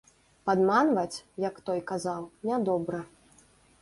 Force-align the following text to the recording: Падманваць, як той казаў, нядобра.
Падманваць, 0.49 1.21
як 1.47 1.55
той 1.67 1.79
казаў, 1.91 2.21
нядобра. 2.51 3.01